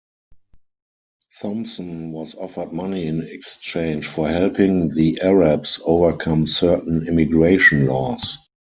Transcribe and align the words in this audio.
Thompson 1.43 2.11
was 2.11 2.33
offered 2.33 2.73
money 2.73 3.05
in 3.05 3.21
exchange 3.21 4.07
for 4.07 4.27
helping 4.27 4.89
the 4.89 5.19
Arabs 5.21 5.79
overcome 5.85 6.47
certain 6.47 7.07
immigration 7.07 7.85
laws. 7.85 8.35